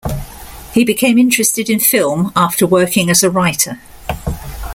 He 0.73 0.83
became 0.83 1.19
interested 1.19 1.69
in 1.69 1.79
film 1.79 2.31
after 2.35 2.65
working 2.65 3.11
as 3.11 3.21
a 3.21 3.29
writer. 3.29 3.79